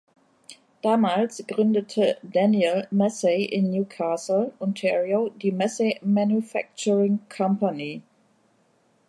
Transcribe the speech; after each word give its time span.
Damals 0.81 1.45
gründete 1.47 2.17
Daniel 2.23 2.87
Massey 2.89 3.43
in 3.45 3.69
Newcastle, 3.69 4.51
Ontario, 4.59 5.29
die 5.29 5.51
Massey 5.51 5.99
Manufacturing 6.01 7.19
Company. 7.29 8.01